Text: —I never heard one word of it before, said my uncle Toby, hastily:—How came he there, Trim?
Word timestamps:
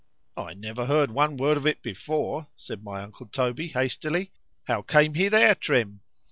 —I 0.35 0.55
never 0.55 0.87
heard 0.87 1.11
one 1.11 1.37
word 1.37 1.57
of 1.57 1.67
it 1.67 1.83
before, 1.83 2.47
said 2.55 2.81
my 2.83 3.03
uncle 3.03 3.27
Toby, 3.27 3.67
hastily:—How 3.67 4.81
came 4.81 5.13
he 5.13 5.27
there, 5.27 5.53
Trim? 5.53 6.01